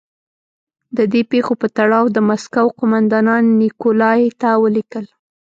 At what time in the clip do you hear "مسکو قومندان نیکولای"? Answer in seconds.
2.29-4.21